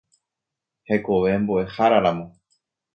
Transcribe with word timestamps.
Hekove 0.89 1.31
Mbo'eháraramo. 1.41 2.25